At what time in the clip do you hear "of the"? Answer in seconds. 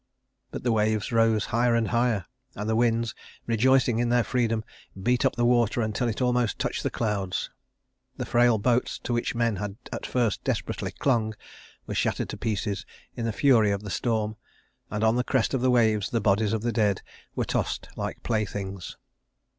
13.69-13.91, 15.53-15.69, 16.51-16.71